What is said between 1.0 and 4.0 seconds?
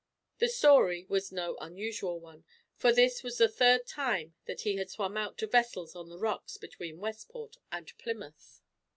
was no unusual one, for this was the third